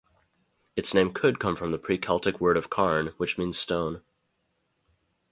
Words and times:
Its 0.75 0.95
name 0.95 1.13
could 1.13 1.37
come 1.37 1.55
from 1.55 1.69
the 1.71 1.77
pre-Celtic 1.77 2.41
word 2.41 2.57
of 2.57 2.71
"carn", 2.71 3.13
which 3.17 3.37
means 3.37 3.59
stone. 3.59 4.01